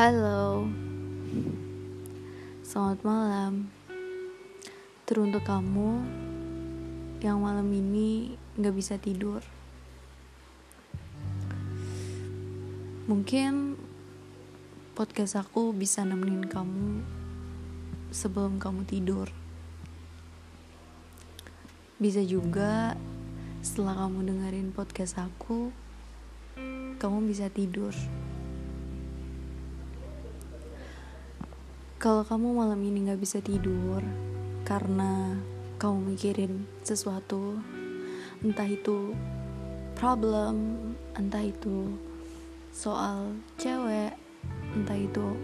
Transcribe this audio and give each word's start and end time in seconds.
Halo, 0.00 0.64
selamat 2.64 3.04
malam. 3.04 3.68
Teruntuk 5.04 5.44
kamu 5.44 6.00
yang 7.20 7.44
malam 7.44 7.68
ini 7.68 8.32
gak 8.56 8.72
bisa 8.72 8.96
tidur. 8.96 9.44
Mungkin 13.12 13.76
podcast 14.96 15.36
aku 15.36 15.76
bisa 15.76 16.00
nemenin 16.00 16.48
kamu 16.48 17.04
sebelum 18.08 18.56
kamu 18.56 18.88
tidur. 18.88 19.28
Bisa 22.00 22.24
juga 22.24 22.96
setelah 23.60 24.08
kamu 24.08 24.32
dengerin 24.32 24.72
podcast 24.72 25.20
aku, 25.20 25.68
kamu 26.96 27.18
bisa 27.28 27.52
tidur. 27.52 27.92
Kalau 32.00 32.24
kamu 32.24 32.56
malam 32.56 32.80
ini 32.80 33.12
gak 33.12 33.20
bisa 33.20 33.44
tidur 33.44 34.00
karena 34.64 35.36
kamu 35.76 36.16
mikirin 36.16 36.64
sesuatu, 36.80 37.60
entah 38.40 38.64
itu 38.64 39.12
problem, 40.00 40.80
entah 41.12 41.44
itu 41.44 41.92
soal 42.72 43.36
cewek, 43.60 44.16
entah 44.72 44.96
itu 44.96 45.36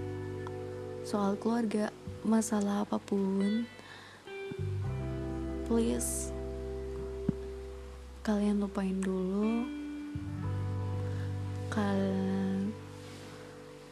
soal 1.04 1.36
keluarga, 1.36 1.92
masalah 2.24 2.88
apa 2.88 2.96
pun, 3.04 3.68
please 5.68 6.32
kalian 8.24 8.64
lupain 8.64 8.96
dulu. 9.04 9.68
Kalian 11.68 12.72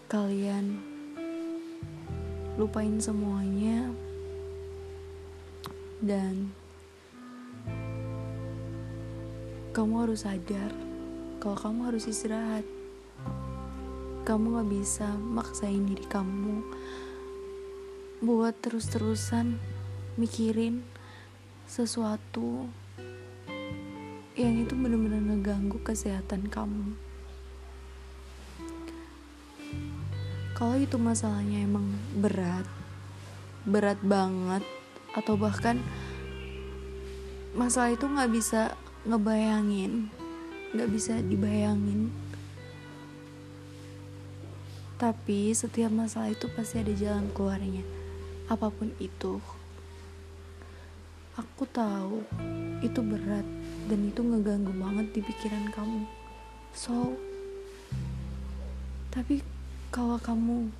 kalian 0.08 0.93
lupain 2.54 2.98
semuanya. 3.02 3.90
Dan 5.98 6.52
kamu 9.74 10.06
harus 10.06 10.22
sadar 10.22 10.70
kalau 11.42 11.56
kamu 11.58 11.80
harus 11.90 12.04
istirahat. 12.06 12.66
Kamu 14.24 14.56
gak 14.56 14.70
bisa 14.72 15.08
maksain 15.20 15.84
diri 15.84 16.06
kamu 16.08 16.64
buat 18.24 18.56
terus-terusan 18.64 19.60
mikirin 20.16 20.80
sesuatu 21.68 22.64
yang 24.32 24.64
itu 24.64 24.72
benar-benar 24.74 25.20
ngeganggu 25.20 25.76
kesehatan 25.84 26.48
kamu 26.48 26.96
kalau 30.54 30.78
itu 30.78 30.96
masalahnya 30.96 31.66
emang 31.66 31.90
berat 32.18 32.66
berat 33.66 33.98
banget 34.00 34.62
atau 35.12 35.34
bahkan 35.34 35.82
masalah 37.58 37.92
itu 37.92 38.06
nggak 38.06 38.30
bisa 38.30 38.74
ngebayangin 39.04 40.08
nggak 40.74 40.90
bisa 40.90 41.22
dibayangin. 41.22 42.10
Tapi 44.98 45.54
setiap 45.54 45.94
masalah 45.94 46.34
itu 46.34 46.50
pasti 46.50 46.82
ada 46.82 46.90
jalan 46.98 47.30
keluarnya. 47.30 47.86
Apa 48.50 48.74
pun 48.74 48.90
itu 48.98 49.38
aku 51.38 51.66
tahu 51.70 52.26
itu 52.82 53.00
berat 53.02 53.46
dan 53.86 54.00
itu 54.06 54.20
ngeganggu 54.22 54.74
banget 54.74 55.06
di 55.14 55.20
pikiran 55.22 55.70
kamu. 55.70 56.02
So 56.74 57.14
tapi 59.14 59.46
kalau 59.94 60.18
kamu 60.18 60.74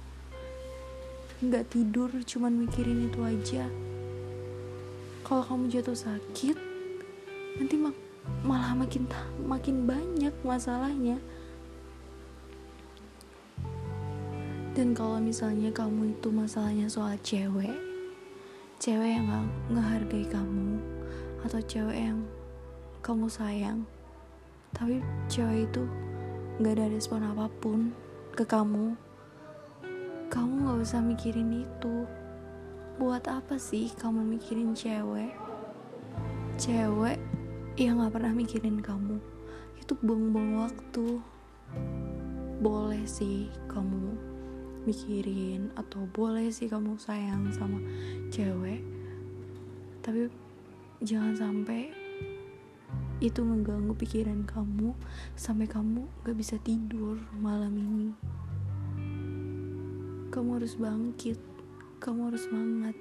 nggak 1.39 1.71
tidur 1.71 2.11
cuman 2.27 2.67
mikirin 2.67 3.07
itu 3.07 3.23
aja 3.23 3.71
kalau 5.23 5.47
kamu 5.47 5.71
jatuh 5.71 5.95
sakit 5.95 6.59
nanti 7.63 7.79
mak 7.79 7.95
malah 8.43 8.75
makin 8.75 9.07
makin 9.47 9.87
banyak 9.87 10.35
masalahnya. 10.43 11.21
Dan 14.75 14.91
kalau 14.91 15.23
misalnya 15.23 15.71
kamu 15.71 16.19
itu 16.19 16.35
masalahnya 16.35 16.91
soal 16.91 17.15
cewek 17.23 17.71
cewek 18.83 19.17
yang 19.17 19.31
gak 19.31 19.47
ngehargai 19.71 20.27
kamu 20.27 20.83
atau 21.47 21.61
cewek 21.63 21.95
yang 22.11 22.19
kamu 23.01 23.31
sayang 23.31 23.87
tapi 24.75 24.99
cewek 25.31 25.71
itu 25.71 25.87
nggak 26.59 26.75
ada 26.75 26.87
respon 26.91 27.23
apa 27.23 27.47
pun 27.63 27.95
ke 28.35 28.43
kamu 28.43 28.99
kamu 30.35 30.67
gak 30.67 30.83
usah 30.83 30.99
mikirin 30.99 31.63
itu. 31.63 32.11
Buat 32.99 33.31
apa 33.31 33.55
sih 33.55 33.87
kamu 33.95 34.27
mikirin 34.35 34.75
cewek? 34.75 35.31
Cewek 36.59 37.23
yang 37.79 38.03
gak 38.03 38.19
pernah 38.19 38.35
mikirin 38.35 38.83
kamu. 38.83 39.23
Itu 39.79 39.95
buang-buang 40.03 40.67
waktu. 40.67 41.23
Boleh 42.59 43.07
sih 43.07 43.47
kamu 43.71 44.19
mikirin 44.91 45.71
atau 45.79 46.03
boleh 46.11 46.51
sih 46.51 46.67
kamu 46.67 46.99
sayang 46.99 47.55
sama 47.55 47.79
cewek. 48.35 48.83
Tapi 50.03 50.27
jangan 50.99 51.39
sampai 51.39 51.95
itu 53.23 53.39
mengganggu 53.47 53.95
pikiran 53.95 54.43
kamu 54.43 54.99
sampai 55.39 55.71
kamu 55.71 56.11
gak 56.27 56.35
bisa 56.35 56.59
tidur 56.59 57.23
malam 57.39 57.71
ini 57.79 58.34
kamu 60.35 60.59
harus 60.59 60.75
bangkit. 60.75 61.39
Kamu 62.03 62.27
harus 62.27 62.51
semangat. 62.51 62.99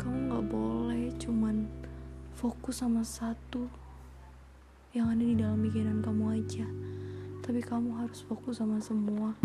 Kamu 0.00 0.32
gak 0.32 0.44
boleh 0.48 1.12
cuman 1.20 1.68
fokus 2.32 2.80
sama 2.80 3.04
satu 3.04 3.68
yang 4.96 5.12
ada 5.12 5.20
di 5.20 5.36
dalam 5.36 5.60
pikiran 5.60 6.00
kamu 6.00 6.40
aja. 6.40 6.64
Tapi 7.44 7.60
kamu 7.60 8.00
harus 8.00 8.24
fokus 8.24 8.64
sama 8.64 8.80
semua 8.80 9.36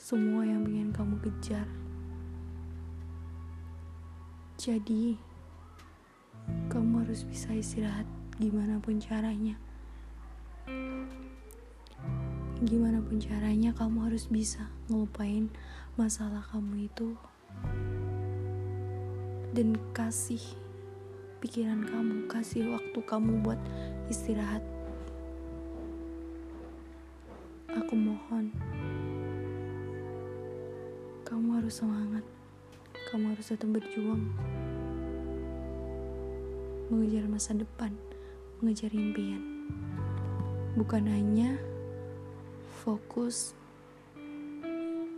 semua 0.00 0.48
yang 0.48 0.64
ingin 0.64 0.88
kamu 0.88 1.20
kejar. 1.20 1.68
Jadi 4.56 5.20
kamu 6.72 7.04
harus 7.04 7.28
bisa 7.28 7.52
istirahat 7.52 8.08
gimana 8.40 8.80
pun 8.80 8.96
caranya 8.96 9.60
gimana 12.60 13.00
pun 13.00 13.16
caranya 13.16 13.72
kamu 13.72 14.04
harus 14.04 14.28
bisa 14.28 14.68
ngelupain 14.92 15.48
masalah 15.96 16.44
kamu 16.52 16.92
itu. 16.92 17.16
Dan 19.56 19.80
kasih 19.96 20.44
pikiran 21.40 21.88
kamu 21.88 22.28
kasih 22.28 22.68
waktu 22.68 23.00
kamu 23.08 23.40
buat 23.40 23.56
istirahat. 24.12 24.60
Aku 27.72 27.96
mohon 27.96 28.52
kamu 31.24 31.64
harus 31.64 31.80
semangat. 31.80 32.24
Kamu 33.08 33.32
harus 33.32 33.48
tetap 33.48 33.72
berjuang. 33.72 34.28
Mengejar 36.92 37.24
masa 37.24 37.56
depan 37.56 37.96
mengejar 38.60 38.92
impian. 38.92 39.40
Bukan 40.76 41.08
hanya 41.08 41.56
fokus 42.80 43.52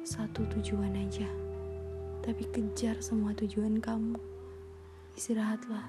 satu 0.02 0.42
tujuan 0.58 0.98
aja, 0.98 1.30
tapi 2.26 2.42
kejar 2.50 2.98
semua 2.98 3.30
tujuan 3.38 3.78
kamu. 3.78 4.18
Istirahatlah, 5.14 5.86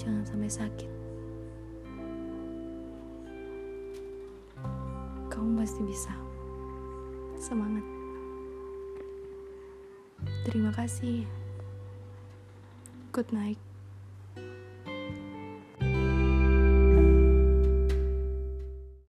jangan 0.00 0.24
sampai 0.24 0.48
sakit. 0.48 0.90
Kamu 5.28 5.60
pasti 5.60 5.80
bisa. 5.84 6.14
Semangat. 7.36 7.84
Terima 10.48 10.72
kasih. 10.72 11.28
Good 13.12 13.28
night. 13.28 13.71